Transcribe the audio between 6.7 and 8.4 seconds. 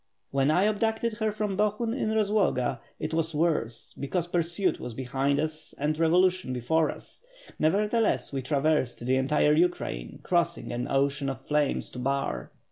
us; nevertheless,